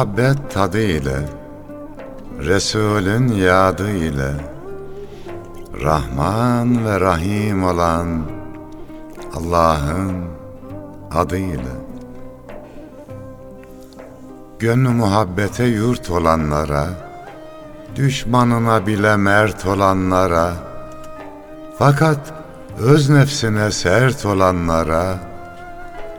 [0.00, 1.28] muhabbet tadı ile,
[2.38, 4.32] Resulün yadı ile,
[5.82, 8.22] Rahman ve Rahim olan
[9.34, 10.12] Allah'ın
[11.14, 11.74] adıyla.
[14.58, 16.86] Gönlü muhabbete yurt olanlara,
[17.96, 20.52] düşmanına bile mert olanlara,
[21.78, 22.32] fakat
[22.78, 25.29] öz nefsine sert olanlara,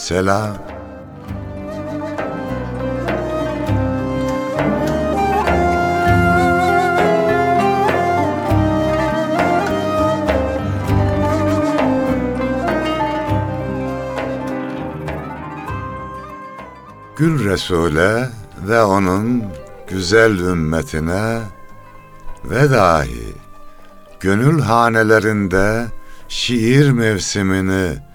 [0.00, 0.56] selam.
[17.16, 18.28] Gül Resul'e
[18.68, 19.44] ve onun
[19.88, 21.40] güzel ümmetine
[22.44, 23.34] ve dahi
[24.20, 25.86] gönül hanelerinde
[26.28, 28.09] şiir mevsimini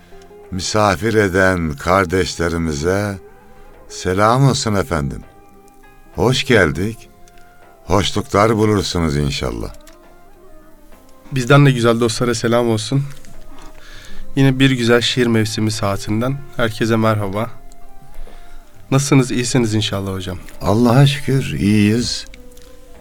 [0.55, 3.19] misafir eden kardeşlerimize
[3.89, 5.21] selam olsun efendim.
[6.15, 7.09] Hoş geldik.
[7.85, 9.73] Hoşluklar bulursunuz inşallah.
[11.31, 13.03] Bizden de güzel dostlara selam olsun.
[14.35, 17.51] Yine bir güzel şiir mevsimi saatinden herkese merhaba.
[18.91, 19.31] Nasılsınız?
[19.31, 20.37] İyisiniz inşallah hocam.
[20.61, 22.25] Allah'a şükür iyiyiz.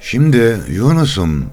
[0.01, 1.47] Şimdi Yunus'um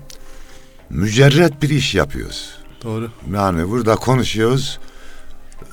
[0.90, 2.58] mücerret bir iş yapıyoruz.
[2.84, 3.12] Doğru.
[3.34, 4.80] Yani burada konuşuyoruz.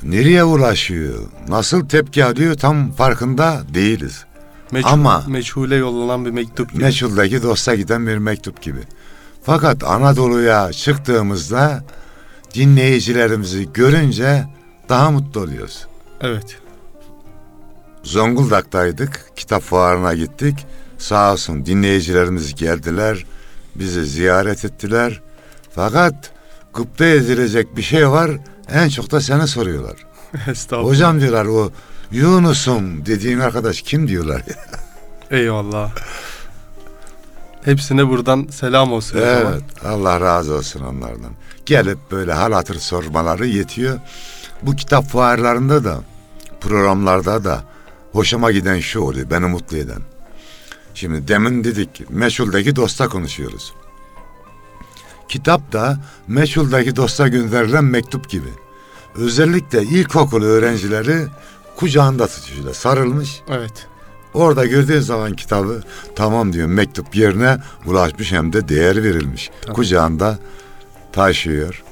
[0.02, 1.18] Nereye ulaşıyor?
[1.48, 4.24] Nasıl tepki alıyor tam farkında değiliz.
[4.72, 6.82] Meçhul, Ama- meçhule yollanan bir mektup gibi.
[6.82, 8.80] Meçhuldeki dosta giden bir mektup gibi.
[9.42, 11.84] Fakat Anadolu'ya çıktığımızda
[12.54, 14.46] dinleyicilerimizi görünce
[14.88, 15.86] daha mutlu oluyoruz.
[16.20, 16.58] Evet.
[18.02, 19.30] Zonguldak'taydık.
[19.36, 20.66] Kitap fuarına gittik.
[20.98, 23.26] Sağ olsun dinleyicilerimiz geldiler.
[23.74, 25.20] Bizi ziyaret ettiler.
[25.74, 26.30] Fakat
[26.74, 28.30] gıpta edilecek bir şey var.
[28.72, 29.96] En çok da seni soruyorlar.
[30.48, 30.90] Estağfurullah.
[30.90, 31.70] Hocam diyorlar o
[32.10, 34.56] Yunus'um dediğin arkadaş kim diyorlar ya.
[35.38, 35.90] Eyvallah.
[37.64, 39.18] Hepsine buradan selam olsun.
[39.18, 41.32] Evet Allah razı olsun onlardan.
[41.66, 43.98] Gelip böyle hal hatır sormaları yetiyor.
[44.62, 46.00] Bu kitap fuarlarında da
[46.60, 47.64] programlarda da
[48.12, 50.02] hoşuma giden şu oluyor beni mutlu eden.
[50.94, 53.72] Şimdi demin dedik meşhuldeki dosta konuşuyoruz.
[55.28, 58.48] Kitap da meşhuldaki dosta gönderilen mektup gibi.
[59.14, 61.26] Özellikle ilkokul öğrencileri
[61.76, 63.40] kucağında tutuyorlar sarılmış.
[63.50, 63.86] Evet.
[64.34, 65.82] Orada gördüğün zaman kitabı
[66.16, 69.50] tamam diyor mektup yerine ulaşmış hem de değer verilmiş.
[69.62, 69.76] Tamam.
[69.76, 70.38] Kucağında
[71.12, 71.82] taşıyor.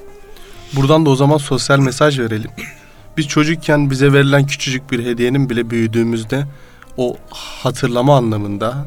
[0.72, 2.50] Buradan da o zaman sosyal mesaj verelim.
[3.16, 6.46] Biz çocukken bize verilen küçücük bir hediyenin bile büyüdüğümüzde
[6.96, 8.86] o hatırlama anlamında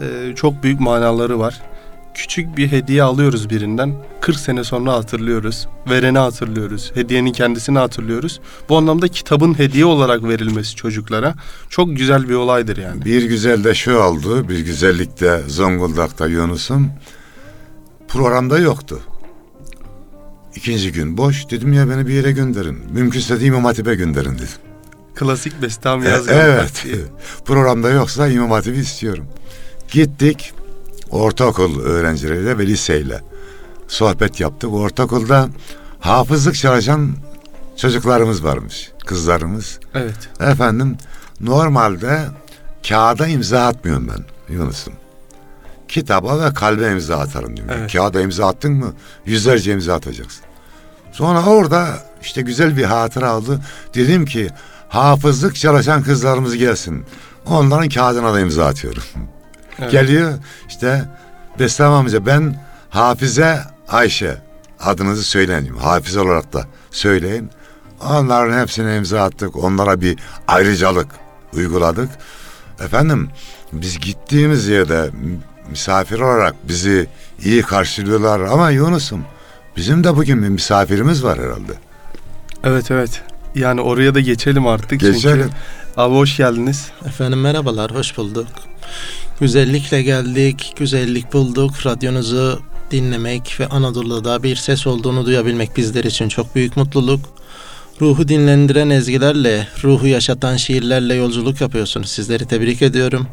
[0.00, 1.62] e, çok büyük manaları var.
[2.14, 3.94] Küçük bir hediye alıyoruz birinden.
[4.20, 5.68] 40 sene sonra hatırlıyoruz.
[5.90, 6.90] Vereni hatırlıyoruz.
[6.94, 8.40] Hediyenin kendisini hatırlıyoruz.
[8.68, 11.34] Bu anlamda kitabın hediye olarak verilmesi çocuklara
[11.70, 13.04] çok güzel bir olaydır yani.
[13.04, 14.48] Bir güzel de şu oldu.
[14.48, 16.90] Bir güzellik de Zonguldak'ta Yunus'um.
[18.08, 19.00] Programda yoktu.
[20.54, 21.50] İkinci gün boş.
[21.50, 22.78] Dedim ya beni bir yere gönderin.
[22.92, 24.48] Mümkünse de İmam Hatip'e gönderin dedim.
[25.14, 26.36] Klasik Bestami E, yazgan.
[26.40, 26.84] evet.
[27.44, 29.24] Programda yoksa İmam Hatip'i istiyorum.
[29.92, 30.52] Gittik.
[31.14, 33.20] Ortaokul öğrencileriyle ve liseyle
[33.88, 34.72] sohbet yaptık.
[34.72, 35.48] Ortaokulda
[36.00, 37.16] hafızlık çalışan
[37.76, 38.90] çocuklarımız varmış.
[39.06, 39.78] Kızlarımız.
[39.94, 40.28] Evet.
[40.40, 40.96] Efendim
[41.40, 42.20] normalde
[42.88, 44.92] kağıda imza atmıyorum ben Yunus'um.
[45.88, 47.74] Kitaba ve kalbe imza atarım diyorum.
[47.78, 47.92] Evet.
[47.92, 48.92] Kağıda imza attın mı
[49.26, 50.44] yüzlerce imza atacaksın.
[51.12, 53.60] Sonra orada işte güzel bir hatıra oldu.
[53.94, 54.50] Dedim ki
[54.88, 57.04] hafızlık çalışan kızlarımız gelsin.
[57.46, 59.02] Onların kağıdına da imza atıyorum.
[59.78, 59.92] Evet.
[59.92, 60.32] Geliyor
[60.68, 61.04] işte
[61.58, 62.56] Beslem amca ben
[62.90, 64.38] Hafize Ayşe
[64.80, 65.66] adınızı söyleyin.
[65.66, 67.50] Hafize olarak da söyleyin.
[68.00, 69.56] Onların hepsine imza attık.
[69.56, 70.18] Onlara bir
[70.48, 71.08] ayrıcalık
[71.54, 72.08] uyguladık.
[72.80, 73.28] Efendim
[73.72, 75.10] biz gittiğimiz yerde
[75.70, 77.06] misafir olarak bizi
[77.44, 79.24] iyi karşılıyorlar ama Yunus'um
[79.76, 81.72] bizim de bugün bir misafirimiz var herhalde.
[82.64, 83.22] Evet evet.
[83.54, 85.00] Yani oraya da geçelim artık.
[85.00, 85.42] Geçelim.
[85.42, 85.56] Çünkü
[85.96, 86.90] abi hoş geldiniz.
[87.06, 88.46] Efendim merhabalar, hoş bulduk.
[89.40, 91.86] Güzellikle geldik, güzellik bulduk.
[91.86, 92.60] Radyonuzu
[92.90, 97.20] dinlemek ve Anadolu'da bir ses olduğunu duyabilmek bizler için çok büyük mutluluk.
[98.00, 102.10] Ruhu dinlendiren ezgilerle, ruhu yaşatan şiirlerle yolculuk yapıyorsunuz.
[102.10, 103.26] Sizleri tebrik ediyorum.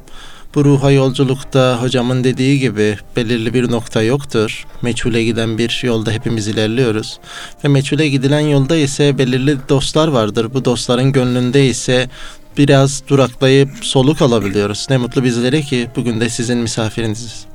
[0.55, 4.65] Bu ruha yolculukta hocamın dediği gibi belirli bir nokta yoktur.
[4.81, 7.19] Meçhule giden bir yolda hepimiz ilerliyoruz.
[7.63, 10.53] Ve meçhule gidilen yolda ise belirli dostlar vardır.
[10.53, 12.09] Bu dostların gönlünde ise
[12.57, 14.88] biraz duraklayıp soluk alabiliyoruz.
[14.89, 17.45] Ne mutlu bizlere ki bugün de sizin misafiriniziz.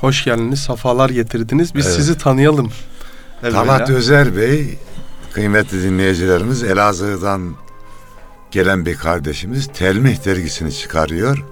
[0.00, 0.60] Hoş geldiniz.
[0.60, 1.74] Safalar getirdiniz.
[1.74, 1.96] Biz Evet.
[1.96, 2.72] sizi tanıyalım.
[3.42, 4.78] Talat Özer Bey,
[5.32, 7.54] kıymetli dinleyicilerimiz Elazığ'dan
[8.50, 11.44] gelen bir kardeşimiz Telmih dergisini çıkarıyor.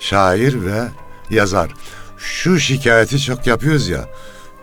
[0.00, 0.82] Şair ve
[1.30, 1.70] yazar.
[2.18, 4.04] Şu şikayeti çok yapıyoruz ya.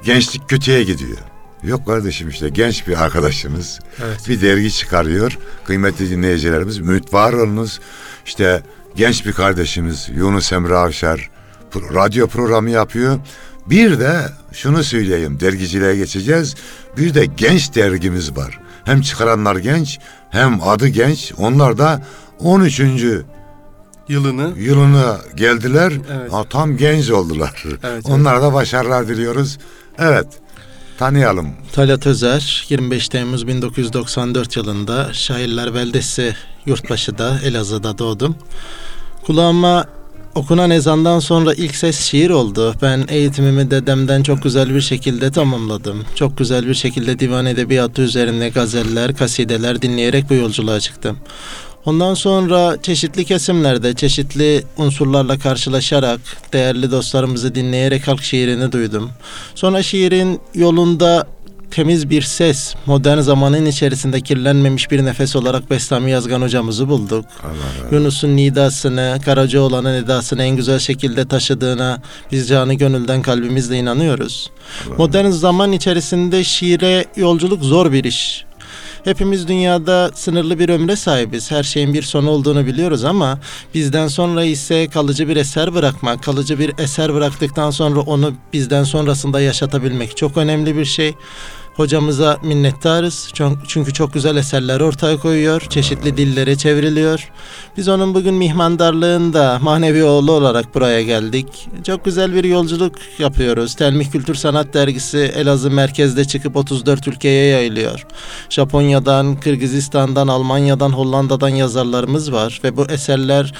[0.03, 1.17] Gençlik kötüye gidiyor.
[1.65, 4.29] Yok kardeşim işte genç bir arkadaşımız Evet.
[4.29, 5.37] bir dergi çıkarıyor.
[5.65, 7.79] Kıymetli dinleyicilerimiz ümit var olunuz.
[8.25, 8.63] İşte
[8.95, 11.29] genç bir kardeşimiz Yunus Emre Avşar
[11.93, 13.19] radyo programı yapıyor.
[13.65, 14.19] Bir de
[14.51, 16.55] şunu söyleyeyim dergiciliğe geçeceğiz.
[16.97, 18.59] Bir de genç dergimiz var.
[18.83, 21.33] Hem çıkaranlar genç hem adı genç.
[21.37, 22.03] Onlar da
[22.39, 22.81] 13.
[24.09, 25.93] Yılını yılına geldiler.
[26.19, 26.33] Evet.
[26.33, 27.63] Ha, tam genç oldular.
[27.83, 29.57] Evet, Onlara da başarılar diliyoruz.
[29.97, 30.27] Evet
[30.97, 31.49] tanıyalım.
[31.73, 38.35] Talat Özer 25 Temmuz 1994 yılında Şairler Beldesi Yurtbaşı'da Elazığ'da doğdum.
[39.25, 39.85] Kulağıma
[40.35, 42.75] okunan ezandan sonra ilk ses şiir oldu.
[42.81, 46.05] Ben eğitimimi dedemden çok güzel bir şekilde tamamladım.
[46.15, 51.17] Çok güzel bir şekilde divan edebiyatı üzerine gazeller, kasideler dinleyerek bu yolculuğa çıktım.
[51.85, 56.19] Ondan sonra çeşitli kesimlerde çeşitli unsurlarla karşılaşarak
[56.53, 59.09] değerli dostlarımızı dinleyerek halk şiirini duydum.
[59.55, 61.27] Sonra şiirin yolunda
[61.71, 67.25] temiz bir ses, modern zamanın içerisinde kirlenmemiş bir nefes olarak Bestami Yazgan hocamızı bulduk.
[67.43, 67.95] Allah.
[67.95, 72.01] Yunus'un nidasını, Karacaoğlan'ın edasını en güzel şekilde taşıdığına
[72.31, 74.51] biz canı gönülden kalbimizle inanıyoruz.
[74.97, 78.45] Modern zaman içerisinde şiire yolculuk zor bir iş.
[79.05, 81.51] Hepimiz dünyada sınırlı bir ömre sahibiz.
[81.51, 83.39] Her şeyin bir sonu olduğunu biliyoruz ama
[83.73, 89.41] bizden sonra ise kalıcı bir eser bırakmak, kalıcı bir eser bıraktıktan sonra onu bizden sonrasında
[89.41, 91.15] yaşatabilmek çok önemli bir şey.
[91.75, 93.31] Hocamıza minnettarız.
[93.67, 95.61] Çünkü çok güzel eserler ortaya koyuyor.
[95.61, 97.31] Çeşitli dillere çevriliyor.
[97.77, 101.67] Biz onun bugün mihmandarlığında manevi oğlu olarak buraya geldik.
[101.83, 103.75] Çok güzel bir yolculuk yapıyoruz.
[103.75, 108.05] Telmih Kültür Sanat Dergisi Elazığ merkezde çıkıp 34 ülkeye yayılıyor.
[108.49, 113.53] Japonya'dan, Kırgızistan'dan, Almanya'dan, Hollanda'dan yazarlarımız var ve bu eserler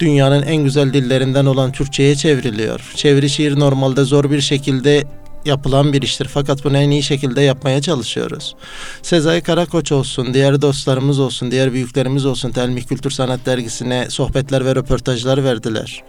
[0.00, 2.92] dünyanın en güzel dillerinden olan Türkçe'ye çevriliyor.
[2.96, 5.04] Çeviri şiir normalde zor bir şekilde
[5.44, 6.28] yapılan bir iştir.
[6.34, 8.54] Fakat bunu en iyi şekilde yapmaya çalışıyoruz.
[9.02, 14.74] Sezai Karakoç olsun, diğer dostlarımız olsun, diğer büyüklerimiz olsun Telmih Kültür Sanat Dergisi'ne sohbetler ve
[14.74, 16.02] röportajlar verdiler.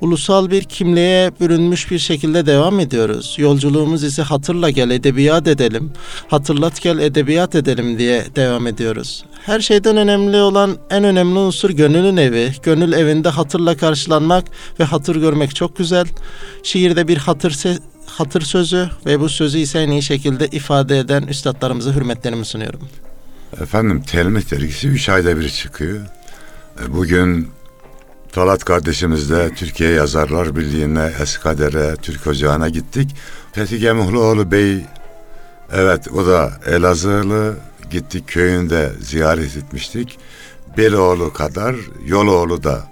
[0.00, 3.34] Ulusal bir kimliğe bürünmüş bir şekilde devam ediyoruz.
[3.38, 5.92] Yolculuğumuz ise hatırla gel edebiyat edelim,
[6.28, 9.24] hatırlat gel edebiyat edelim diye devam ediyoruz.
[9.46, 12.52] Her şeyden önemli olan en önemli unsur gönülün evi.
[12.62, 14.44] Gönül evinde hatırla karşılanmak
[14.80, 16.06] ve hatır görmek çok güzel.
[16.62, 21.22] Şiirde bir hatır se- hatır sözü ve bu sözü ise en iyi şekilde ifade eden
[21.22, 22.80] üstadlarımıza hürmetlerimi sunuyorum.
[23.60, 26.00] Efendim Telmih dergisi 3 ayda bir çıkıyor.
[26.84, 27.48] E, Bugün
[28.32, 33.16] Talat kardeşimizle Türkiye Yazarlar Birliği'ne, Eskader'e, Türk Ocağı'na gittik.
[33.52, 34.84] Fethi Gemuhluoğlu Bey,
[35.72, 37.54] evet o da Elazığlı,
[37.90, 40.18] gittik köyünde ziyaret etmiştik.
[40.76, 42.84] Beloğlu kadar Yoloğlu da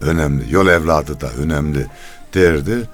[0.00, 1.86] önemli, yol evladı da önemli
[2.34, 2.88] derdi.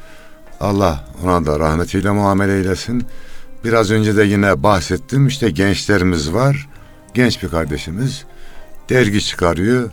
[0.61, 3.07] Allah ona da rahmetiyle muamele eylesin.
[3.65, 6.69] Biraz önce de yine bahsettim işte gençlerimiz var.
[7.15, 8.25] Genç bir kardeşimiz
[8.89, 9.91] dergi çıkarıyor.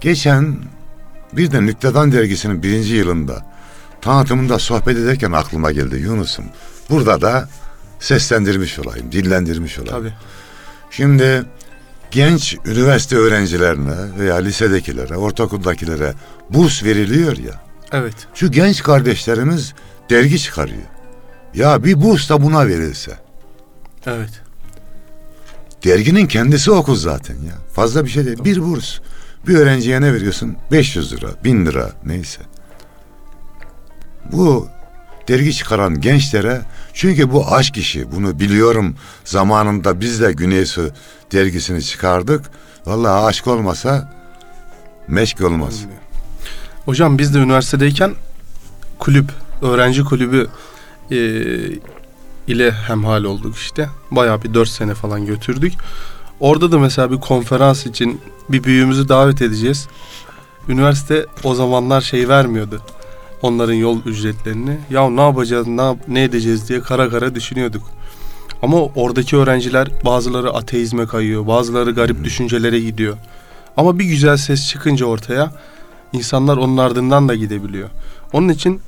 [0.00, 0.56] Geçen
[1.32, 3.46] bir de Nüktedan dergisinin birinci yılında
[4.00, 6.44] tanıtımında sohbet ederken aklıma geldi Yunus'um.
[6.90, 7.48] Burada da
[8.00, 9.96] seslendirmiş olayım, dillendirmiş olayım.
[9.96, 10.12] tabii.
[10.90, 11.44] Şimdi
[12.10, 16.14] genç üniversite öğrencilerine veya lisedekilere, ortaokuldakilere
[16.50, 17.63] burs veriliyor ya.
[17.94, 18.14] Evet.
[18.34, 19.74] Şu genç kardeşlerimiz
[20.10, 20.82] dergi çıkarıyor.
[21.54, 23.12] Ya bir burs da buna verilse.
[24.06, 24.30] Evet.
[25.84, 27.54] Derginin kendisi okul zaten ya.
[27.72, 28.44] Fazla bir şey değil.
[28.44, 28.98] Bir burs.
[29.46, 30.56] Bir öğrenciye ne veriyorsun?
[30.72, 32.40] 500 lira, 1000 lira neyse.
[34.32, 34.68] Bu
[35.28, 36.60] dergi çıkaran gençlere
[36.94, 40.90] çünkü bu aşk işi bunu biliyorum zamanında biz de Güneysu
[41.32, 42.44] dergisini çıkardık.
[42.86, 44.12] Vallahi aşk olmasa
[45.08, 45.84] meşk olmaz.
[46.84, 48.14] Hocam biz de üniversitedeyken
[48.98, 49.30] kulüp,
[49.62, 50.48] öğrenci kulübü
[51.10, 51.16] e,
[52.46, 53.88] ile hemhal olduk işte.
[54.10, 55.72] Bayağı bir 4 sene falan götürdük.
[56.40, 59.88] Orada da mesela bir konferans için bir büyüğümüzü davet edeceğiz.
[60.68, 62.80] Üniversite o zamanlar şey vermiyordu.
[63.42, 64.78] Onların yol ücretlerini.
[64.90, 67.82] Ya ne yapacağız, ne, yap- ne edeceğiz diye kara kara düşünüyorduk.
[68.62, 73.16] Ama oradaki öğrenciler bazıları ateizme kayıyor, bazıları garip düşüncelere gidiyor.
[73.76, 75.52] Ama bir güzel ses çıkınca ortaya
[76.14, 77.88] insanlar onun ardından da gidebiliyor.
[78.32, 78.80] Onun için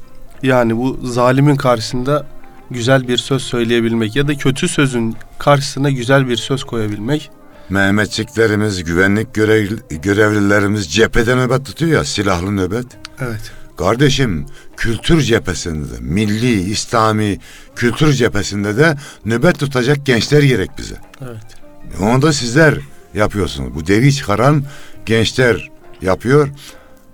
[0.43, 2.27] yani bu zalimin karşısında
[2.71, 7.31] güzel bir söz söyleyebilmek ya da kötü sözün karşısına güzel bir söz koyabilmek.
[7.71, 12.87] Mehmetçiklerimiz, güvenlik görev, görevlilerimiz cephede nöbet tutuyor ya, silahlı nöbet.
[13.21, 13.53] Evet.
[13.77, 17.39] Kardeşim kültür cephesinde de, milli, İslami
[17.77, 20.95] kültür cephesinde de nöbet tutacak gençler gerek bize.
[21.21, 21.57] Evet.
[22.01, 22.75] Onu da sizler
[23.15, 23.75] yapıyorsunuz.
[23.75, 24.65] Bu devi çıkaran
[25.07, 25.71] gençler
[26.03, 26.49] yapıyor.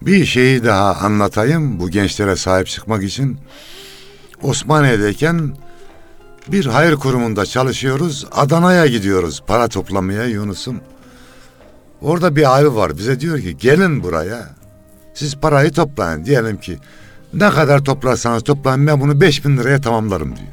[0.07, 3.39] Bir şeyi daha anlatayım bu gençlere sahip çıkmak için.
[4.43, 5.57] Osmaniye'deyken
[6.49, 8.27] bir hayır kurumunda çalışıyoruz.
[8.33, 10.81] Adana'ya gidiyoruz para toplamaya Yunus'um.
[12.01, 14.55] Orada bir abi var bize diyor ki gelin buraya.
[15.15, 16.25] Siz parayı toplayın.
[16.25, 16.79] Diyelim ki
[17.35, 20.49] ne kadar toplarsanız toplayın ben bunu 5000 liraya tamamlarım diyor.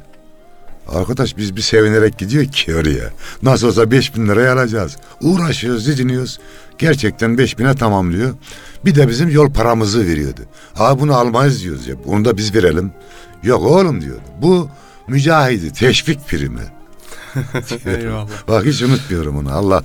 [0.88, 3.10] Arkadaş biz bir sevinerek gidiyor ki oraya.
[3.42, 4.96] Nasıl olsa 5000 liraya alacağız.
[5.22, 6.38] Uğraşıyoruz, didiniyoruz.
[6.78, 8.34] Gerçekten 5000'e tamamlıyor.
[8.84, 10.40] Bir de bizim yol paramızı veriyordu.
[10.74, 11.94] Ha bunu almayız diyoruz ya.
[12.06, 12.92] Bunu da biz verelim.
[13.42, 14.22] Yok oğlum diyordu.
[14.42, 14.68] Bu
[15.08, 16.60] mücahidi, teşvik primi.
[17.86, 18.48] Eyvallah.
[18.48, 19.52] Bak hiç unutmuyorum onu.
[19.52, 19.84] Allah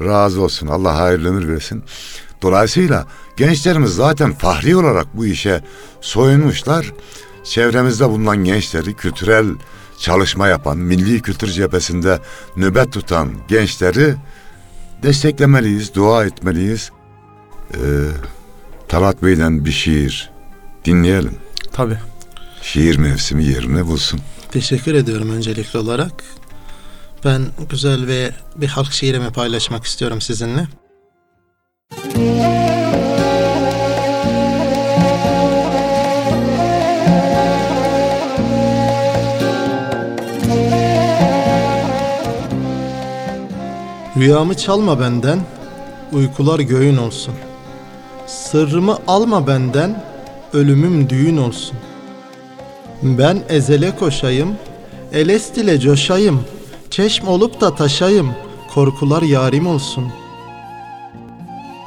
[0.00, 0.66] razı olsun.
[0.66, 1.84] Allah hayırlı ömür versin.
[2.42, 5.60] Dolayısıyla gençlerimiz zaten fahri olarak bu işe
[6.00, 6.92] soyunmuşlar.
[7.44, 9.46] Çevremizde bulunan gençleri kültürel
[9.98, 12.20] çalışma yapan, milli kültür cephesinde
[12.56, 14.14] nöbet tutan gençleri
[15.02, 16.90] desteklemeliyiz, dua etmeliyiz.
[17.74, 17.78] Ee,
[18.94, 20.30] Talat Bey'den bir şiir
[20.84, 21.36] dinleyelim.
[21.72, 21.98] Tabii.
[22.62, 24.20] Şiir mevsimi yerini bulsun.
[24.50, 26.24] Teşekkür ediyorum öncelikli olarak.
[27.24, 30.66] Ben güzel ve bir halk şiirimi paylaşmak istiyorum sizinle.
[44.16, 45.40] Rüyamı çalma benden,
[46.12, 47.34] uykular göğün olsun.
[48.26, 50.04] Sırrımı alma benden,
[50.52, 51.76] ölümüm düğün olsun.
[53.02, 54.54] Ben ezele koşayım,
[55.12, 56.40] elest ile coşayım,
[56.90, 58.30] çeşm olup da taşayım,
[58.74, 60.04] korkular yarim olsun.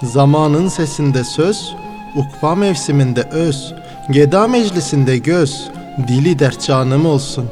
[0.03, 1.75] Zamanın sesinde söz,
[2.15, 3.73] ukba mevsiminde öz,
[4.11, 5.69] geda meclisinde göz,
[6.07, 7.45] dili dert canım olsun.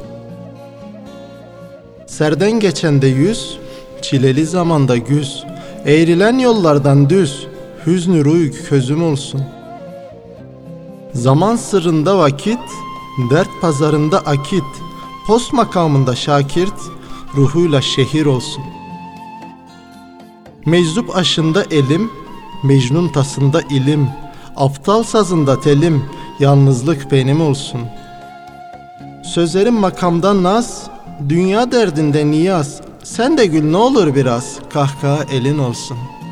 [2.06, 3.58] Serden geçende yüz,
[4.02, 5.44] çileli zamanda güz,
[5.86, 7.46] eğrilen yollardan düz,
[7.86, 9.56] hüznü ruy közüm olsun.''
[11.16, 12.58] Zaman sırrında vakit,
[13.30, 14.64] dert pazarında akit,
[15.26, 16.80] post makamında şakirt,
[17.36, 18.64] ruhuyla şehir olsun.
[20.66, 22.10] Meczup aşında elim,
[22.64, 24.08] Mecnun tasında ilim,
[24.56, 26.04] aptal sazında telim,
[26.40, 27.80] yalnızlık benim olsun.
[29.24, 30.90] Sözlerim makamda naz,
[31.28, 36.25] dünya derdinde niyaz, sen de gül ne olur biraz, kahkaha elin olsun.''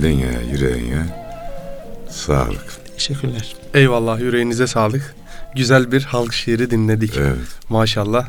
[0.00, 1.06] Diline, yüreğine
[2.10, 2.80] sağlık.
[2.94, 3.54] Teşekkürler.
[3.74, 5.14] Eyvallah yüreğinize sağlık.
[5.56, 7.16] Güzel bir halk şiiri dinledik.
[7.16, 7.38] Evet.
[7.68, 8.28] Maşallah.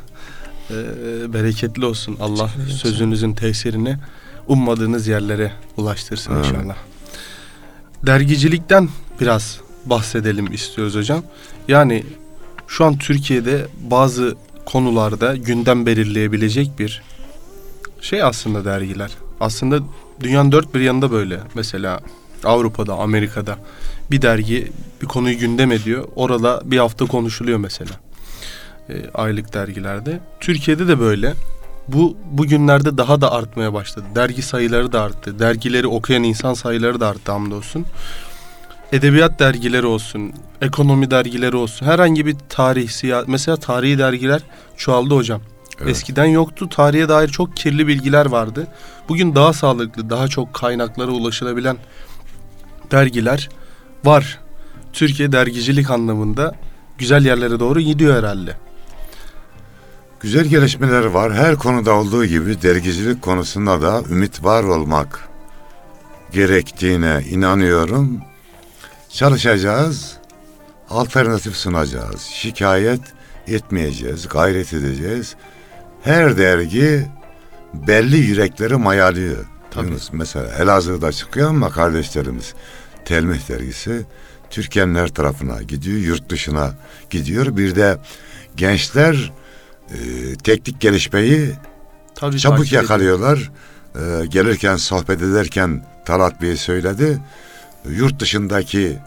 [0.72, 2.18] Ee, bereketli olsun.
[2.22, 3.98] Allah sözünüzün tesirini
[4.48, 6.44] ummadığınız yerlere ulaştırsın Amin.
[6.44, 6.76] inşallah.
[8.06, 8.90] Dergicilikten
[9.22, 11.24] biraz bahsedelim istiyoruz hocam.
[11.68, 12.04] Yani
[12.68, 14.36] şu an Türkiye'de bazı
[14.66, 17.02] konularda gündem belirleyebilecek bir
[18.02, 19.12] şey aslında dergiler.
[19.40, 19.80] Aslında
[20.24, 21.40] dünyanın dört bir yanında böyle.
[21.56, 22.00] Mesela
[22.44, 23.58] Avrupa'da, Amerika'da
[24.12, 26.08] bir dergi bir konuyu gündem ediyor.
[26.16, 27.92] Orada bir hafta konuşuluyor mesela.
[28.90, 30.20] E, aylık dergilerde.
[30.40, 31.34] Türkiye'de de böyle.
[31.88, 34.06] Bu bugünlerde daha da artmaya başladı.
[34.16, 35.40] Dergi sayıları da arttı.
[35.40, 37.86] Dergileri okuyan insan sayıları da arttı hamdolsun.
[38.92, 41.86] Edebiyat dergileri olsun, ekonomi dergileri olsun.
[41.86, 44.42] Herhangi bir tarih, siya mesela tarihi dergiler
[44.78, 45.42] çoğaldı hocam.
[45.82, 45.92] Evet.
[45.92, 46.70] Eskiden yoktu.
[46.70, 48.68] Tarihe dair çok kirli bilgiler vardı.
[49.10, 51.78] Bugün daha sağlıklı, daha çok kaynaklara ulaşılabilen
[52.92, 53.50] dergiler
[54.06, 54.40] var.
[54.94, 56.56] Türkiye dergicilik anlamında
[56.98, 58.56] güzel yerlere doğru gidiyor herhalde.
[60.20, 61.34] Güzel gelişmeler var.
[61.34, 65.30] Her konuda olduğu gibi dergicilik konusunda da ümit var olmak
[66.32, 68.22] gerektiğine inanıyorum.
[69.10, 70.18] Çalışacağız.
[70.90, 72.22] alternatif sunacağız.
[72.22, 73.02] Şikayet
[73.48, 75.36] etmeyeceğiz, gayret edeceğiz.
[76.04, 77.08] Her dergi
[77.74, 79.46] belli yürekleri mayalıyor.
[79.72, 79.88] Tabii.
[79.88, 82.54] Yunus, Mesela Elazığ'da çıkıyor ama kardeşlerimiz
[83.06, 84.06] Telmih dergisi
[84.50, 86.74] Türkiye'nin her tarafına gidiyor, yurt dışına
[87.10, 87.58] gidiyor.
[87.58, 87.98] Bir de
[88.56, 89.34] gençler
[89.90, 89.96] e,
[90.36, 91.52] teknik gelişmeyi
[92.16, 93.52] Tabii çabuk yakalıyorlar.
[93.96, 97.20] E, gelirken sohbet ederken Talat Bey söyledi.
[97.90, 98.98] Yurt dışındaki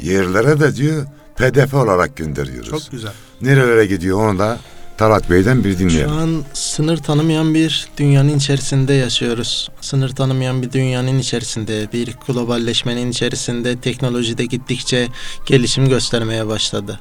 [0.00, 1.06] yerlere de diyor
[1.36, 2.70] PDF olarak gönderiyoruz.
[2.70, 3.12] Çok güzel.
[3.40, 4.58] Nerelere gidiyor onu da
[4.98, 6.12] Talat Bey'den bir Şu dinleyelim.
[6.12, 9.68] an sınır tanımayan bir dünyanın içerisinde yaşıyoruz.
[9.80, 15.08] Sınır tanımayan bir dünyanın içerisinde, bir globalleşmenin içerisinde teknolojide gittikçe
[15.46, 17.00] gelişim göstermeye başladı.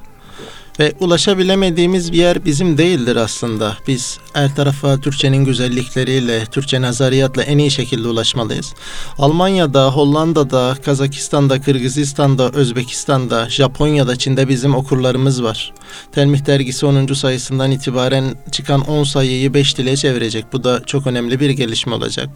[0.80, 3.77] Ve ulaşabilemediğimiz bir yer bizim değildir aslında.
[3.88, 8.74] Biz her tarafa Türkçenin güzellikleriyle, Türkçe nazariyatla en iyi şekilde ulaşmalıyız.
[9.18, 15.74] Almanya'da, Hollanda'da, Kazakistan'da, Kırgızistan'da, Özbekistan'da, Japonya'da, Çin'de bizim okurlarımız var.
[16.12, 17.13] Telmih dergisi 10.
[17.13, 20.46] sayısından itibaren çıkan 10 sayıyı 5 dile çevirecek.
[20.53, 22.30] Bu da çok önemli bir gelişme olacak.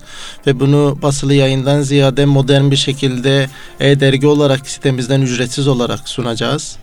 [0.48, 6.78] Ve bunu basılı yayından ziyade modern bir şekilde e-dergi olarak sitemizden ücretsiz olarak sunacağız.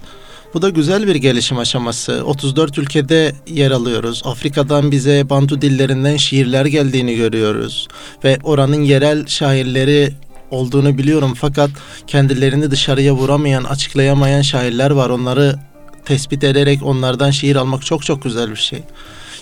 [0.55, 2.25] Bu da güzel bir gelişim aşaması.
[2.25, 4.23] 34 ülkede yer alıyoruz.
[4.25, 7.89] Afrika'dan bize Bantu dillerinden şiirler geldiğini görüyoruz.
[8.25, 10.13] Ve oranın yerel şairleri
[10.51, 11.71] olduğunu biliyorum fakat
[12.07, 15.11] kendilerini dışarıya vuramayan, açıklayamayan şairler var.
[15.11, 15.57] Onları
[16.05, 18.83] tespit ederek onlardan şiir almak çok çok güzel bir şey.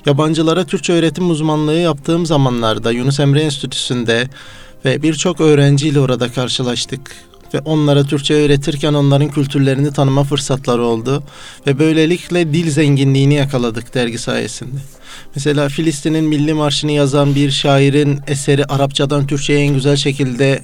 [0.06, 4.28] Yabancılara Türkçe öğretim uzmanlığı yaptığım zamanlarda Yunus Emre Enstitüsü'nde
[4.84, 7.16] ve birçok öğrenciyle orada karşılaştık
[7.54, 11.22] ve onlara Türkçe öğretirken onların kültürlerini tanıma fırsatları oldu
[11.66, 14.80] ve böylelikle dil zenginliğini yakaladık dergi sayesinde.
[15.34, 20.62] Mesela Filistin'in milli marşını yazan bir şairin eseri Arapçadan Türkçe'ye en güzel şekilde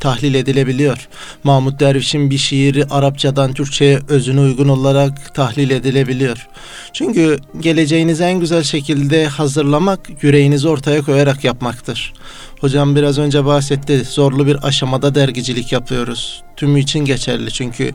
[0.00, 1.08] tahlil edilebiliyor.
[1.44, 6.48] Mahmut Derviş'in bir şiiri Arapçadan Türkçe'ye özüne uygun olarak tahlil edilebiliyor.
[6.92, 12.12] Çünkü geleceğinizi en güzel şekilde hazırlamak yüreğinizi ortaya koyarak yapmaktır.
[12.60, 14.04] Hocam biraz önce bahsetti.
[14.04, 16.42] Zorlu bir aşamada dergicilik yapıyoruz.
[16.56, 17.92] Tümü için geçerli çünkü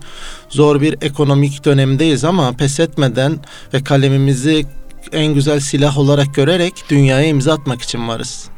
[0.49, 3.39] zor bir ekonomik dönemdeyiz ama pes etmeden
[3.73, 4.65] ve kalemimizi
[5.11, 8.49] en güzel silah olarak görerek dünyaya imza atmak için varız.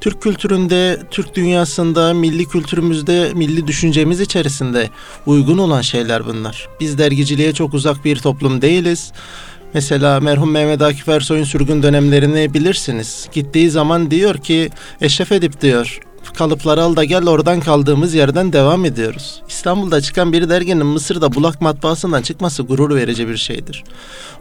[0.00, 4.90] Türk kültüründe, Türk dünyasında, milli kültürümüzde, milli düşüncemiz içerisinde
[5.26, 6.68] uygun olan şeyler bunlar.
[6.80, 9.12] Biz dergiciliğe çok uzak bir toplum değiliz.
[9.74, 13.28] Mesela merhum Mehmet Akif Ersoy'un sürgün dönemlerini bilirsiniz.
[13.32, 16.00] Gittiği zaman diyor ki Eşref Edip diyor
[16.34, 19.42] kalıpları al da gel oradan kaldığımız yerden devam ediyoruz.
[19.48, 23.84] İstanbul'da çıkan bir derginin Mısır'da bulak matbaasından çıkması gurur verici bir şeydir.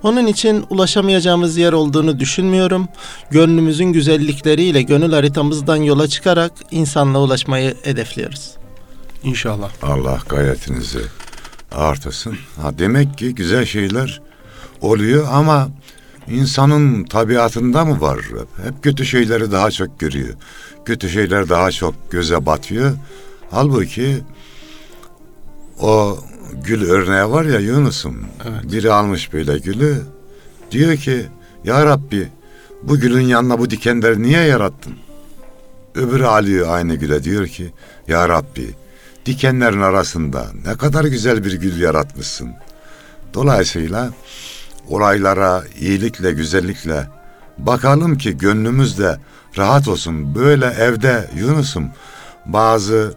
[0.04, 2.88] Onun için ulaşamayacağımız yer olduğunu düşünmüyorum.
[3.32, 8.52] Gönlümüzün güzellikleriyle gönül haritamızdan yola çıkarak insanla ulaşmayı hedefliyoruz.
[9.24, 9.70] İnşallah.
[9.82, 11.02] Allah gayretinizi
[11.72, 12.38] artırsın.
[12.62, 14.22] Ha, demek ki güzel şeyler
[14.82, 15.70] oluyor ama
[16.28, 18.20] insanın tabiatında mı var?
[18.64, 20.34] Hep kötü şeyleri daha çok görüyor.
[20.90, 22.92] Kötü şeyler daha çok göze batıyor.
[23.52, 24.18] Halbuki
[25.80, 26.20] o
[26.64, 28.26] gül örneği var ya Yunus'um.
[28.46, 28.72] Evet.
[28.72, 30.02] Biri almış böyle gülü.
[30.72, 31.26] Diyor ki
[31.64, 32.28] ya Rabbi
[32.84, 34.94] bu gülün yanına bu dikenleri niye yarattın?
[35.96, 37.74] Öbürü alıyor aynı güle diyor ki
[38.08, 38.70] ya Rabbi
[39.26, 42.52] dikenlerin arasında ne kadar güzel bir gül yaratmışsın.
[43.34, 44.10] Dolayısıyla
[44.88, 47.08] olaylara iyilikle, güzellikle
[47.58, 49.18] bakalım ki gönlümüz de
[49.58, 50.36] rahat olsun.
[50.36, 51.90] Böyle evde Yunus'um
[52.46, 53.14] bazı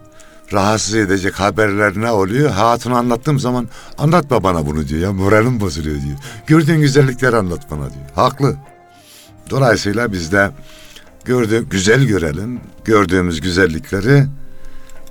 [0.53, 2.49] rahatsız edecek haberler ne oluyor?
[2.49, 3.67] Hatun anlattığım zaman
[3.97, 6.17] anlatma bana bunu diyor ya moralim bozuluyor diyor.
[6.47, 8.05] Gördüğün güzellikleri anlat bana diyor.
[8.15, 8.55] Haklı.
[9.49, 10.51] Dolayısıyla biz de
[11.25, 12.59] gördüğü, güzel görelim.
[12.85, 14.25] Gördüğümüz güzellikleri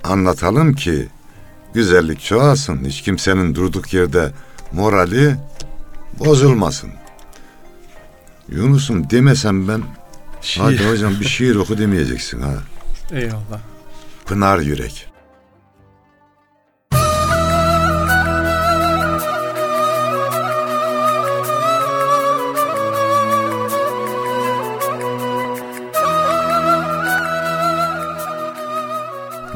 [0.03, 1.07] anlatalım ki
[1.73, 2.85] güzellik çoğalsın.
[2.85, 4.31] Hiç kimsenin durduk yerde
[4.71, 5.35] morali
[6.19, 6.89] bozulmasın.
[8.49, 9.83] Yunus'um demesem ben
[10.43, 10.63] Şiir.
[10.63, 12.53] hadi hocam bir şiir oku demeyeceksin ha.
[13.11, 13.59] Eyvallah.
[14.25, 15.07] Pınar Yürek.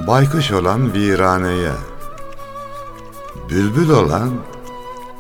[0.08, 1.72] Baykuş olan viraneye,
[3.50, 4.34] bülbül olan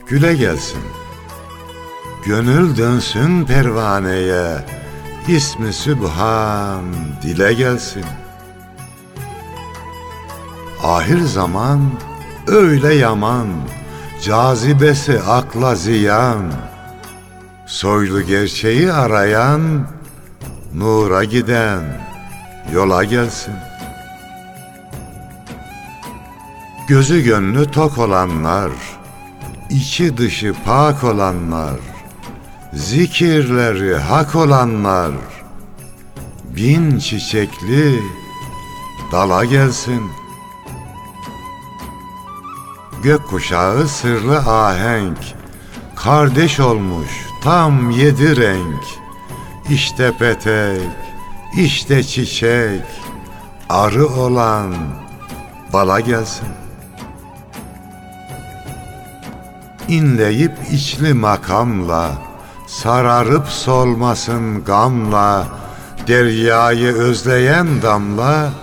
[0.08, 0.82] güle gelsin.
[2.26, 4.66] Gönül dönsün pervaneye,
[5.28, 6.84] ismi Sübhan
[7.24, 8.06] dile gelsin.
[10.84, 11.82] Ahir zaman
[12.48, 13.48] öyle yaman,
[14.24, 16.54] cazibesi akla ziyan.
[17.66, 19.88] Soylu gerçeği arayan,
[20.74, 21.84] nura giden
[22.74, 23.54] yola gelsin.
[26.88, 28.72] Gözü gönlü tok olanlar,
[29.70, 31.80] içi dışı pak olanlar,
[32.74, 35.12] zikirleri hak olanlar,
[36.56, 38.00] bin çiçekli
[39.12, 40.02] dala gelsin.
[43.04, 45.18] Gökkuşağı sırlı ahenk,
[45.96, 47.10] kardeş olmuş
[47.44, 48.84] tam yedi renk.
[49.70, 50.82] İşte petek,
[51.58, 52.82] işte çiçek,
[53.70, 54.76] arı olan
[55.74, 56.48] bala gelsin.
[59.88, 62.27] İnleyip içli makamla,
[62.84, 65.48] sararıp solmasın gamla,
[66.08, 68.54] deryayı özleyen damla,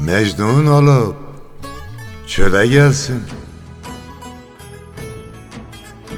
[0.00, 1.16] mecnun olup
[2.26, 3.22] çöle gelsin.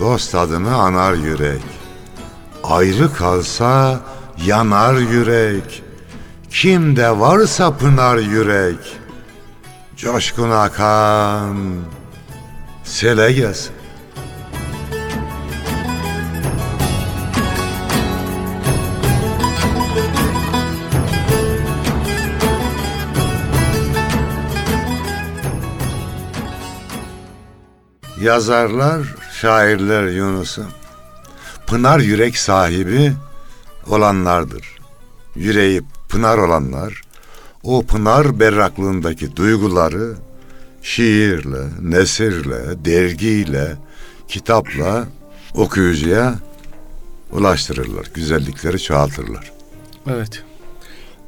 [0.00, 1.62] Dost adını anar yürek,
[2.64, 4.00] ayrı kalsa
[4.46, 5.82] yanar yürek,
[6.50, 8.96] kimde varsa pınar yürek,
[9.96, 11.56] coşkun akan
[12.84, 13.83] sele gelsin.
[28.24, 30.66] Yazarlar, şairler Yunus'um.
[31.66, 33.12] Pınar yürek sahibi
[33.86, 34.78] olanlardır.
[35.36, 37.02] Yüreği pınar olanlar,
[37.62, 40.14] o pınar berraklığındaki duyguları
[40.82, 43.76] şiirle, nesirle, dergiyle,
[44.28, 45.08] kitapla
[45.54, 46.34] okuyucuya
[47.32, 48.06] ulaştırırlar.
[48.14, 49.52] Güzellikleri çoğaltırlar.
[50.06, 50.42] Evet.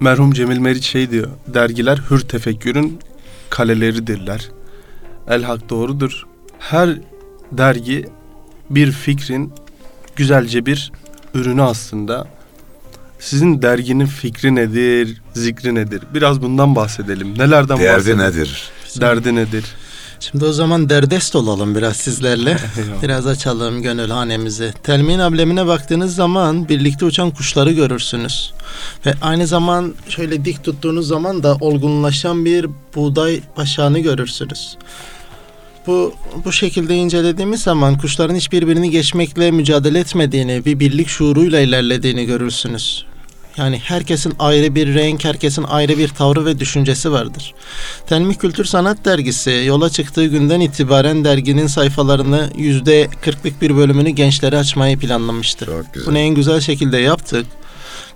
[0.00, 1.28] Merhum Cemil Meriç şey diyor.
[1.46, 2.98] Dergiler hür tefekkürün
[3.50, 4.50] kaleleridirler.
[5.28, 6.26] El hak doğrudur.
[6.58, 6.98] Her
[7.52, 8.06] dergi
[8.70, 9.52] bir fikrin
[10.16, 10.92] güzelce bir
[11.34, 12.26] ürünü aslında.
[13.18, 16.02] Sizin derginin fikri nedir, zikri nedir?
[16.14, 17.38] Biraz bundan bahsedelim.
[17.38, 18.18] Nelerden Derdi bahsedelim?
[18.18, 18.70] nedir?
[19.00, 19.64] Derdi nedir?
[20.20, 22.56] Şimdi o zaman derdest olalım biraz sizlerle.
[23.02, 24.72] Biraz açalım gönül hanemizi.
[24.82, 28.52] Telmin amblemine baktığınız zaman birlikte uçan kuşları görürsünüz.
[29.06, 34.76] Ve aynı zaman şöyle dik tuttuğunuz zaman da olgunlaşan bir buğday paşağını görürsünüz.
[35.86, 36.12] Bu
[36.44, 43.06] bu şekilde incelediğimiz zaman kuşların hiç birbirini geçmekle mücadele etmediğini, bir birlik şuuruyla ilerlediğini görürsünüz.
[43.56, 47.54] Yani herkesin ayrı bir renk, herkesin ayrı bir tavrı ve düşüncesi vardır.
[48.06, 54.58] Telmih Kültür Sanat Dergisi yola çıktığı günden itibaren derginin sayfalarını yüzde kırklık bir bölümünü gençlere
[54.58, 55.66] açmayı planlamıştı.
[56.06, 57.46] Bunu en güzel şekilde yaptık.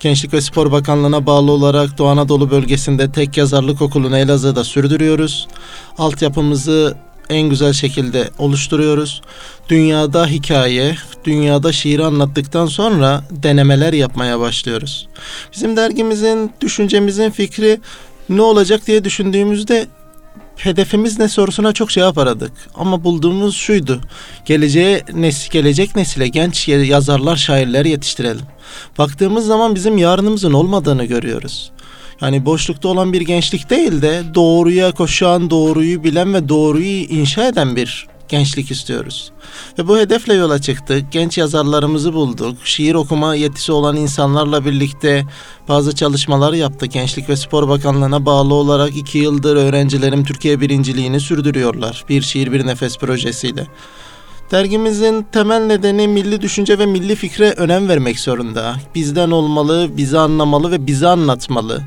[0.01, 5.49] Gençlik ve Spor Bakanlığı'na bağlı olarak Doğu Anadolu bölgesinde tek yazarlık okulunu Elazığ'da sürdürüyoruz.
[5.99, 6.97] Altyapımızı
[7.31, 9.23] en güzel şekilde oluşturuyoruz.
[9.69, 15.09] Dünyada hikaye, dünyada şiiri anlattıktan sonra denemeler yapmaya başlıyoruz.
[15.53, 17.81] Bizim dergimizin, düşüncemizin fikri
[18.29, 19.87] ne olacak diye düşündüğümüzde
[20.57, 22.53] hedefimiz ne sorusuna çok cevap aradık.
[22.75, 24.01] Ama bulduğumuz şuydu.
[24.45, 28.47] Geleceğe nes gelecek nesile genç yazarlar, şairler yetiştirelim.
[28.99, 31.71] Baktığımız zaman bizim yarınımızın olmadığını görüyoruz.
[32.21, 37.77] Yani boşlukta olan bir gençlik değil de doğruya koşan, doğruyu bilen ve doğruyu inşa eden
[37.77, 39.33] bir gençlik istiyoruz.
[39.79, 41.13] Ve bu hedefle yola çıktık.
[41.13, 42.57] Genç yazarlarımızı bulduk.
[42.65, 45.27] Şiir okuma yetisi olan insanlarla birlikte
[45.69, 46.93] bazı çalışmalar yaptık.
[46.93, 52.05] Gençlik ve Spor Bakanlığı'na bağlı olarak iki yıldır öğrencilerim Türkiye birinciliğini sürdürüyorlar.
[52.09, 53.67] Bir şiir bir nefes projesiyle.
[54.51, 58.77] Dergimizin temel nedeni milli düşünce ve milli fikre önem vermek zorunda.
[58.95, 61.83] Bizden olmalı, bizi anlamalı ve bizi anlatmalı.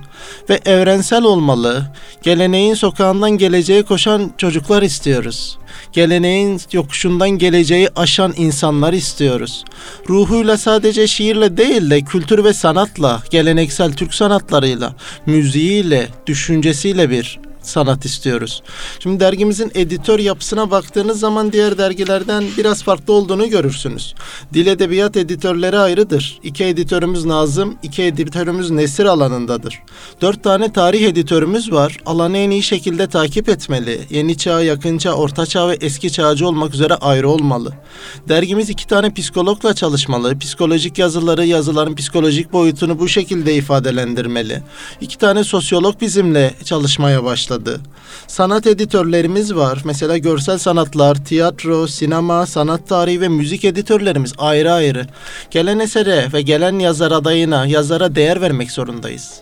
[0.49, 1.91] Ve evrensel olmalı.
[2.23, 5.57] Geleneğin sokağından geleceğe koşan çocuklar istiyoruz.
[5.93, 9.63] Geleneğin yokuşundan geleceği aşan insanlar istiyoruz.
[10.09, 14.95] Ruhuyla sadece şiirle değil de kültür ve sanatla, geleneksel Türk sanatlarıyla,
[15.25, 18.63] müziğiyle, düşüncesiyle bir sanat istiyoruz.
[18.99, 24.15] Şimdi dergimizin editör yapısına baktığınız zaman diğer dergilerden biraz farklı olduğunu görürsünüz.
[24.53, 26.39] Dil edebiyat editörleri ayrıdır.
[26.43, 29.79] İki editörümüz Nazım, iki editörümüz Nesir alanındadır.
[30.21, 31.97] Dört tane tarih editörümüz var.
[32.05, 33.99] Alanı en iyi şekilde takip etmeli.
[34.09, 37.73] Yeni çağ, yakın çağ, orta çağ ve eski çağcı olmak üzere ayrı olmalı.
[38.29, 40.39] Dergimiz iki tane psikologla çalışmalı.
[40.39, 44.63] Psikolojik yazıları, yazıların psikolojik boyutunu bu şekilde ifadelendirmeli.
[45.01, 47.81] İki tane sosyolog bizimle çalışmaya başladı başladı.
[48.27, 49.81] Sanat editörlerimiz var.
[49.85, 55.07] Mesela görsel sanatlar, tiyatro, sinema, sanat tarihi ve müzik editörlerimiz ayrı ayrı.
[55.51, 59.41] Gelen esere ve gelen yazar adayına, yazara değer vermek zorundayız.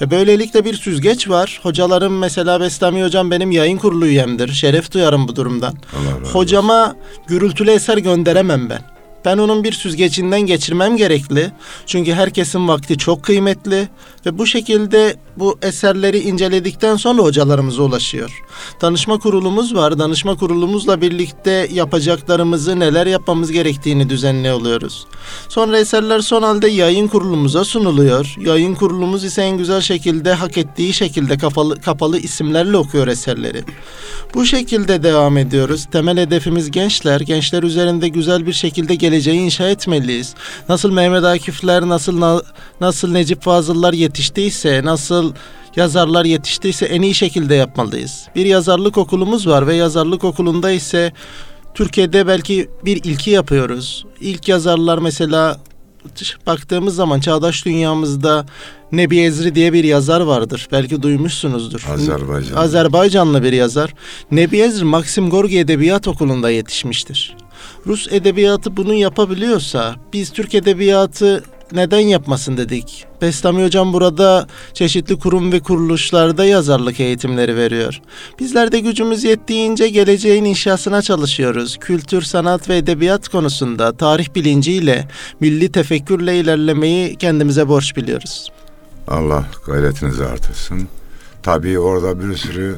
[0.00, 1.60] Ve böylelikle bir süzgeç var.
[1.62, 4.52] Hocalarım mesela Bestami hocam benim yayın kurulu üyemdir.
[4.52, 5.74] Şeref duyarım bu durumdan.
[5.92, 6.32] Allah.
[6.32, 8.80] Hocama gürültülü eser gönderemem ben.
[9.24, 11.52] Ben onun bir süzgecinden geçirmem gerekli.
[11.86, 13.88] Çünkü herkesin vakti çok kıymetli
[14.26, 18.42] ve bu şekilde bu eserleri inceledikten sonra hocalarımıza ulaşıyor.
[18.80, 19.98] Danışma kurulumuz var.
[19.98, 25.06] Danışma kurulumuzla birlikte yapacaklarımızı, neler yapmamız gerektiğini düzenli oluyoruz.
[25.48, 28.34] Sonra eserler son halde yayın kurulumuza sunuluyor.
[28.40, 33.64] Yayın kurulumuz ise en güzel şekilde hak ettiği şekilde kapalı, kapalı isimlerle okuyor eserleri.
[34.34, 35.86] Bu şekilde devam ediyoruz.
[35.92, 37.20] Temel hedefimiz gençler.
[37.20, 40.34] Gençler üzerinde güzel bir şekilde geleceği inşa etmeliyiz.
[40.68, 42.42] Nasıl Mehmet Akifler, nasıl Na-
[42.80, 45.27] nasıl Necip Fazıllar yetiştiyse, nasıl
[45.76, 48.28] yazarlar yetiştiyse en iyi şekilde yapmalıyız.
[48.36, 51.12] Bir yazarlık okulumuz var ve yazarlık okulunda ise
[51.74, 54.06] Türkiye'de belki bir ilki yapıyoruz.
[54.20, 55.60] İlk yazarlar mesela
[56.46, 58.46] baktığımız zaman çağdaş dünyamızda
[58.92, 60.68] Nebi Ezri diye bir yazar vardır.
[60.72, 61.86] Belki duymuşsunuzdur.
[61.92, 62.56] Azerbaycan.
[62.56, 63.94] Azerbaycanlı bir yazar.
[64.30, 67.36] Nebi Ezri Maxim Gorki Edebiyat Okulu'nda yetişmiştir.
[67.86, 73.04] Rus edebiyatı bunu yapabiliyorsa biz Türk edebiyatı neden yapmasın dedik.
[73.22, 78.00] Bestami Hocam burada çeşitli kurum ve kuruluşlarda yazarlık eğitimleri veriyor.
[78.38, 81.76] Bizler de gücümüz yettiğince geleceğin inşasına çalışıyoruz.
[81.80, 85.08] Kültür, sanat ve edebiyat konusunda tarih bilinciyle,
[85.40, 88.48] milli tefekkürle ilerlemeyi kendimize borç biliyoruz.
[89.08, 90.88] Allah gayretinizi artırsın.
[91.42, 92.76] Tabii orada bir sürü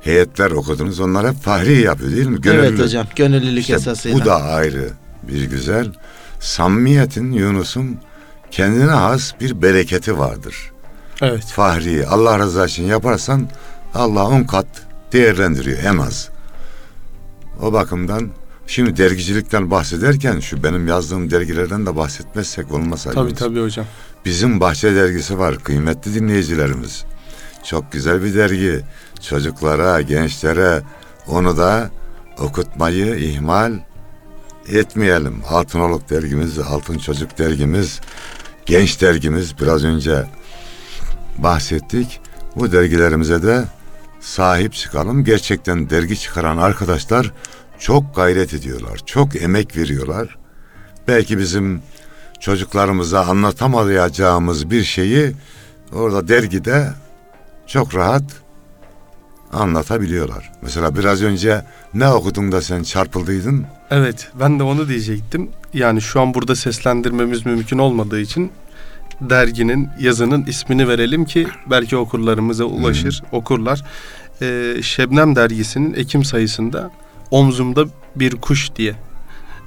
[0.00, 1.00] heyetler okudunuz.
[1.00, 2.38] Onlar hep fahri yapıyor değil mi?
[2.44, 4.18] Evet hocam, gönüllülük İşte esasıyla.
[4.20, 4.90] bu da ayrı
[5.22, 5.86] bir güzel.
[6.40, 7.98] Samimiyetin Yunus'un
[8.50, 10.72] kendine has bir bereketi vardır.
[11.22, 11.44] Evet.
[11.44, 13.48] Fahri Allah rızası için yaparsan
[13.94, 14.66] Allah on kat
[15.12, 16.28] değerlendiriyor en az.
[17.62, 18.30] O bakımdan
[18.66, 23.04] şimdi dergicilikten bahsederken şu benim yazdığım dergilerden de bahsetmezsek olmaz.
[23.04, 23.38] Tabii Yunus.
[23.38, 23.86] tabii hocam.
[24.24, 27.04] Bizim Bahçe dergisi var kıymetli dinleyicilerimiz.
[27.64, 28.80] Çok güzel bir dergi.
[29.20, 30.82] Çocuklara, gençlere
[31.28, 31.90] onu da
[32.38, 33.72] okutmayı ihmal
[34.68, 35.42] etmeyelim.
[35.48, 38.00] Altınoluk dergimiz, Altın Çocuk dergimiz,
[38.66, 40.24] Genç dergimiz biraz önce
[41.38, 42.20] bahsettik.
[42.56, 43.64] Bu dergilerimize de
[44.20, 45.24] sahip çıkalım.
[45.24, 47.32] Gerçekten dergi çıkaran arkadaşlar
[47.78, 49.00] çok gayret ediyorlar.
[49.06, 50.38] Çok emek veriyorlar.
[51.08, 51.82] Belki bizim
[52.40, 55.32] çocuklarımıza anlatamayacağımız bir şeyi
[55.92, 56.88] orada dergide
[57.66, 58.22] çok rahat
[59.52, 60.52] anlatabiliyorlar.
[60.62, 63.66] Mesela biraz önce ne okudun da sen çarpıldıydın?
[63.90, 65.48] Evet ben de onu diyecektim.
[65.74, 68.50] Yani şu an burada seslendirmemiz mümkün olmadığı için
[69.20, 73.84] derginin yazının ismini verelim ki belki okurlarımıza ulaşır, okurlar.
[74.42, 76.90] Ee, Şebnem dergisinin Ekim sayısında
[77.30, 77.84] Omzumda
[78.16, 78.94] Bir Kuş diye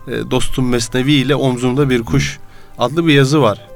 [0.07, 2.39] e, Dostum Mesnevi ile Omzumda Bir Kuş
[2.77, 3.67] adlı bir yazı var.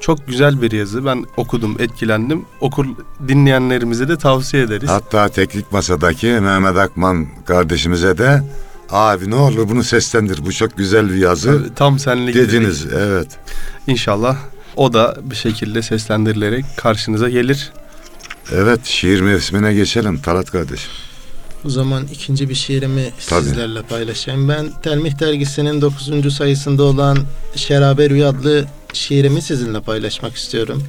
[0.00, 1.06] Çok güzel bir yazı.
[1.06, 2.44] Ben okudum, etkilendim.
[2.60, 2.86] Okur
[3.28, 4.88] dinleyenlerimize de tavsiye ederiz.
[4.88, 8.42] Hatta teknik masadaki Mehmet Akman kardeşimize de
[8.90, 12.48] abi ne olur bunu seslendir bu çok güzel bir yazı Tabii, Tam senlik dedik.
[12.52, 12.86] dediniz.
[12.98, 13.28] Evet.
[13.86, 14.36] İnşallah
[14.76, 17.72] o da bir şekilde seslendirilerek karşınıza gelir.
[18.52, 20.90] Evet şiir mevsimine geçelim Talat kardeşim.
[21.64, 23.44] O zaman ikinci bir şiirimi Tabii.
[23.44, 24.48] sizlerle paylaşayım.
[24.48, 26.34] Ben Telmih dergisinin 9.
[26.36, 27.18] sayısında olan
[27.56, 30.82] Şerabe Rüya adlı şiirimi sizinle paylaşmak istiyorum.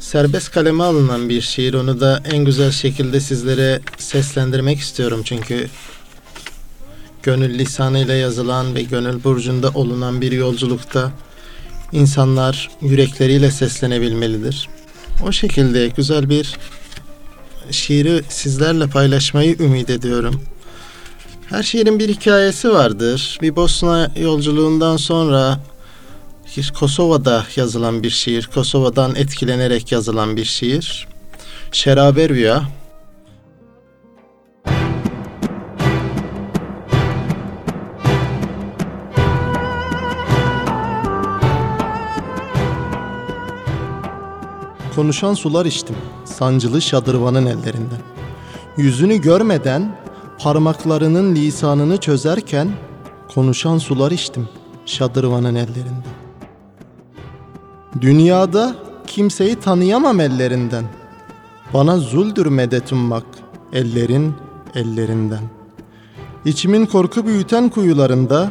[0.00, 1.74] Serbest kaleme alınan bir şiir.
[1.74, 5.20] Onu da en güzel şekilde sizlere seslendirmek istiyorum.
[5.24, 5.66] Çünkü
[7.24, 11.12] gönül lisanıyla yazılan ve gönül burcunda olunan bir yolculukta
[11.92, 14.68] insanlar yürekleriyle seslenebilmelidir.
[15.26, 16.56] O şekilde güzel bir
[17.70, 20.42] şiiri sizlerle paylaşmayı ümit ediyorum.
[21.46, 23.38] Her şiirin bir hikayesi vardır.
[23.42, 25.60] Bir Bosna yolculuğundan sonra
[26.78, 31.06] Kosova'da yazılan bir şiir, Kosova'dan etkilenerek yazılan bir şiir.
[31.72, 32.28] Şerabe
[44.96, 48.00] Konuşan sular içtim, sancılı şadırvanın ellerinden.
[48.76, 49.96] Yüzünü görmeden
[50.38, 52.70] parmaklarının lisanını çözerken
[53.34, 54.48] konuşan sular içtim
[54.86, 56.04] şadırvanın ellerinden.
[58.00, 58.74] Dünyada
[59.06, 60.84] kimseyi tanıyamam ellerinden.
[61.74, 63.26] Bana zuldür medet ummak
[63.72, 64.34] ellerin
[64.74, 65.42] ellerinden.
[66.44, 68.50] İçimin korku büyüten kuyularında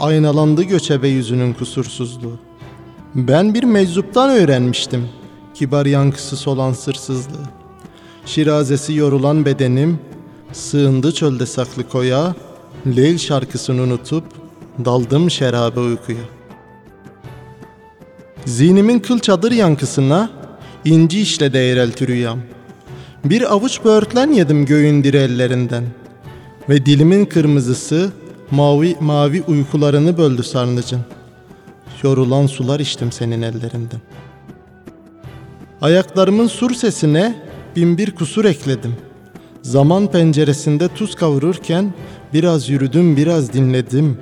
[0.00, 2.38] aynalandı göçebe yüzünün kusursuzluğu.
[3.14, 5.08] Ben bir meczuptan öğrenmiştim
[5.58, 7.46] kibar yankısı olan sırsızlığı.
[8.26, 9.98] Şirazesi yorulan bedenim
[10.52, 12.34] sığındı çölde saklı koya,
[12.96, 14.24] Leyl şarkısını unutup
[14.84, 16.24] daldım şerabe uykuya.
[18.44, 20.30] Zihnimin kıl çadır yankısına
[20.84, 22.38] inci işledi eğrelti rüyam.
[23.24, 25.84] Bir avuç böğürtlen yedim göğün diri ellerinden
[26.68, 28.12] ve dilimin kırmızısı
[28.50, 31.00] mavi mavi uykularını böldü sarnıcın.
[32.02, 34.00] Yorulan sular içtim senin ellerinden.
[35.80, 37.42] Ayaklarımın sur sesine
[37.76, 38.96] bin bir kusur ekledim.
[39.62, 41.94] Zaman penceresinde tuz kavururken
[42.32, 44.18] biraz yürüdüm biraz dinledim.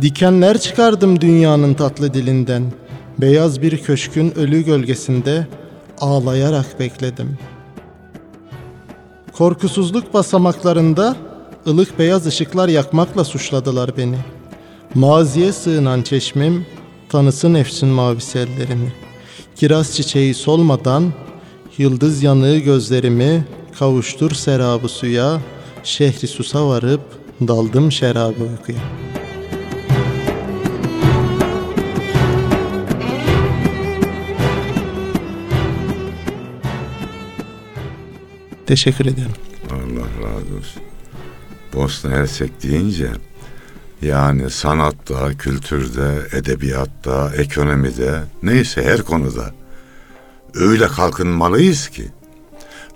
[0.00, 2.72] Dikenler çıkardım dünyanın tatlı dilinden.
[3.18, 5.46] Beyaz bir köşkün ölü gölgesinde
[6.00, 7.38] ağlayarak bekledim.
[9.32, 11.16] Korkusuzluk basamaklarında
[11.66, 14.16] ılık beyaz ışıklar yakmakla suçladılar beni.
[14.94, 16.66] Maziye sığınan çeşmim
[17.08, 18.92] tanısın efsun mavisi ellerimi.
[19.56, 21.12] Kiraz çiçeği solmadan
[21.78, 23.44] yıldız yanığı gözlerimi
[23.78, 25.40] kavuştur serabı suya.
[25.84, 27.00] Şehri susa varıp
[27.48, 28.78] daldım şerabı uykuya.
[38.66, 39.32] Teşekkür ederim.
[39.70, 40.82] Allah razı olsun.
[41.74, 43.10] Bosna Hersek deyince
[44.04, 49.50] yani sanatta, kültürde, edebiyatta, ekonomide neyse her konuda.
[50.54, 52.08] Öyle kalkınmalıyız ki,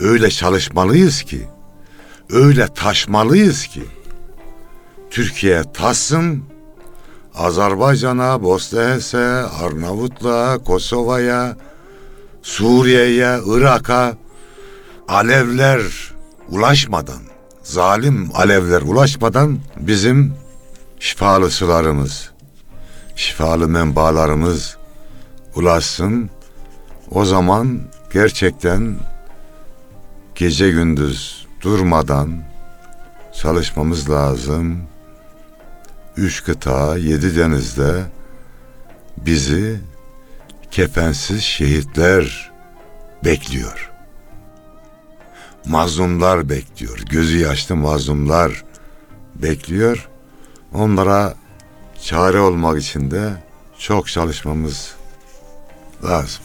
[0.00, 1.48] öyle çalışmalıyız ki,
[2.30, 3.82] öyle taşmalıyız ki.
[5.10, 6.44] Türkiye taşsın,
[7.34, 9.18] Azerbaycan'a, Bosna Hersek'e,
[9.64, 11.56] Arnavutluğa, Kosova'ya,
[12.42, 14.16] Suriye'ye, Irak'a
[15.08, 15.80] alevler
[16.48, 17.22] ulaşmadan,
[17.62, 20.34] zalim alevler ulaşmadan bizim
[21.00, 22.30] şifalı sularımız,
[23.16, 24.76] şifalı menbaalarımız
[25.54, 26.30] ulaşsın.
[27.10, 27.80] O zaman
[28.12, 28.96] gerçekten
[30.34, 32.42] gece gündüz durmadan
[33.42, 34.82] çalışmamız lazım.
[36.16, 38.04] Üç kıta, yedi denizde
[39.16, 39.80] bizi
[40.70, 42.50] kefensiz şehitler
[43.24, 43.88] bekliyor
[45.68, 46.98] mazlumlar bekliyor.
[47.10, 48.64] Gözü yaşlı mazlumlar
[49.34, 50.08] bekliyor.
[50.74, 51.34] Onlara
[52.02, 53.32] çare olmak için de
[53.78, 54.94] çok çalışmamız
[56.04, 56.42] lazım.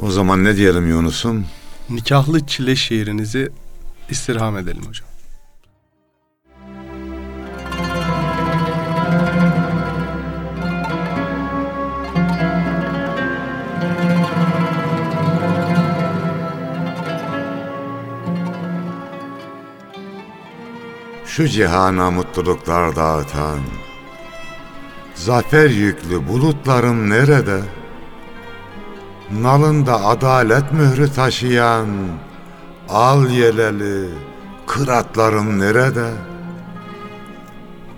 [0.00, 1.46] O zaman ne diyelim Yunus'um?
[1.90, 3.52] Nikahlı çile şiirinizi
[4.10, 5.08] istirham edelim hocam.
[21.36, 23.58] Şu cihana mutluluklar dağıtan,
[25.14, 27.60] zafer yüklü bulutlarım nerede?
[29.40, 31.88] Nalında adalet mührü taşıyan,
[32.88, 34.08] al yeleli
[34.66, 36.10] kıratlarım nerede?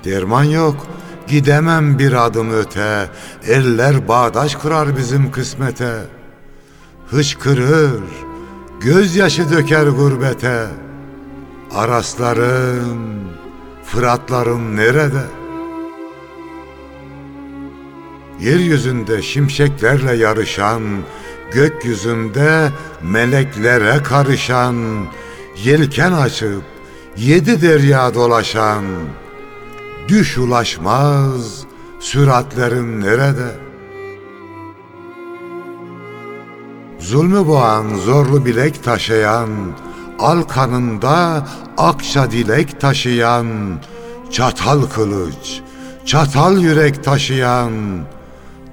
[0.05, 0.87] Derman yok,
[1.27, 3.11] gidemem bir adım öte,
[3.47, 5.95] eller bağdaş kurar bizim kısmete.
[7.11, 8.03] Hıçkırır,
[8.81, 10.84] gözyaşı döker gurbete.
[11.75, 12.99] Araslarım,
[13.85, 15.25] Fıratlarım nerede?
[18.41, 20.83] Yeryüzünde şimşeklerle yarışan,
[21.53, 22.71] gökyüzünde
[23.03, 24.77] meleklere karışan,
[25.65, 26.63] yelken açıp
[27.17, 28.85] yedi derya dolaşan,
[30.09, 31.65] düş ulaşmaz
[32.01, 33.57] süratlerim nerede?
[36.99, 39.51] Zulmü boğan zorlu bilek taşıyan,
[40.19, 41.47] al kanında
[41.79, 43.47] akça dilek taşıyan,
[44.31, 45.61] çatal kılıç,
[46.07, 47.73] çatal yürek taşıyan,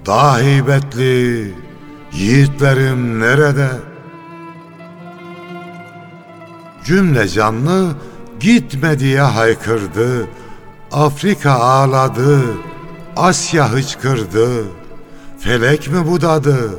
[0.06, 1.56] daha heybetli
[2.14, 3.70] yiğitlerim nerede?
[6.84, 7.90] Cümle canlı
[8.40, 10.28] gitme diye haykırdı,
[10.92, 12.42] Afrika ağladı,
[13.16, 14.50] Asya hıçkırdı,
[15.40, 16.70] felek mi budadı,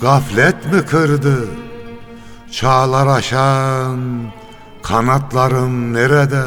[0.00, 1.48] gaflet mi kırdı?
[2.52, 4.00] Çağlar aşan
[4.82, 6.42] kanatlarım nerede?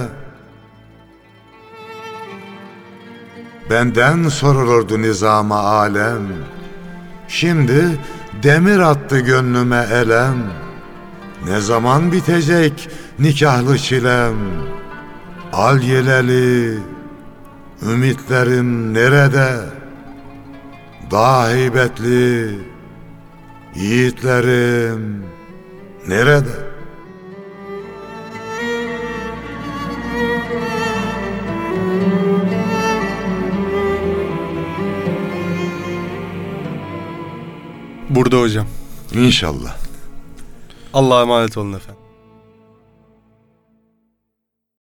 [3.70, 6.22] Benden sorulurdu nizama alem.
[7.28, 8.00] Şimdi
[8.44, 10.38] demir attı gönlüme elem.
[11.46, 12.90] Ne zaman bitecek
[13.20, 14.36] nikahlı çilem?
[15.54, 16.80] Al yeleli
[17.92, 19.56] ümitlerim nerede?
[21.12, 22.60] Daha heybetli
[23.76, 25.35] yiğitlerim
[26.08, 26.66] nerede?
[38.10, 38.68] Burada hocam.
[39.14, 39.78] İnşallah.
[40.94, 41.95] Allah'a emanet olun efendim.